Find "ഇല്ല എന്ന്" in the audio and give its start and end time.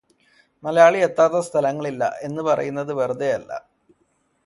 1.87-2.41